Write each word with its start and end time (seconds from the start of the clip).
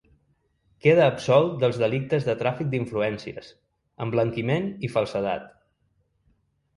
Queda 0.85 1.01
absolt 1.07 1.51
dels 1.63 1.75
delictes 1.83 2.25
de 2.29 2.33
tràfic 2.39 2.71
d’influències, 2.71 3.51
emblanquiment 4.07 4.65
i 4.89 4.89
falsedat. 4.95 5.45